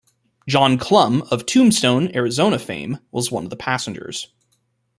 John 0.47 0.79
Clum, 0.79 1.21
of 1.29 1.45
Tombstone, 1.45 2.09
Arizona 2.15 2.57
fame 2.57 2.97
was 3.11 3.29
one 3.31 3.43
of 3.43 3.51
the 3.51 3.55
passengers. 3.55 4.29